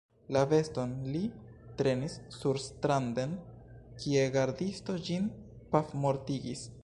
[0.35, 1.19] La beston li
[1.81, 3.35] trenis surstranden,
[4.05, 5.31] kie gardisto ĝin
[5.77, 6.69] pafmortigis.